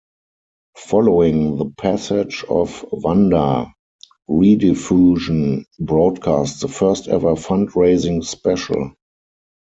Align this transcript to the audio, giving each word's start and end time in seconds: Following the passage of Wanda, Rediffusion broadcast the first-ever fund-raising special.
Following 0.79 1.57
the 1.57 1.65
passage 1.77 2.43
of 2.49 2.83
Wanda, 2.91 3.71
Rediffusion 4.27 5.65
broadcast 5.77 6.61
the 6.61 6.67
first-ever 6.69 7.35
fund-raising 7.35 8.23
special. 8.23 8.93